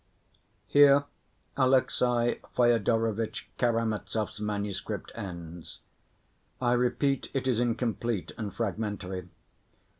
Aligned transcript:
Here 0.65 1.03
Alexey 1.55 2.39
Fyodorovitch 2.55 3.47
Karamazov's 3.59 4.39
manuscript 4.41 5.11
ends. 5.13 5.81
I 6.59 6.71
repeat, 6.73 7.29
it 7.35 7.47
is 7.47 7.59
incomplete 7.59 8.31
and 8.35 8.51
fragmentary. 8.51 9.29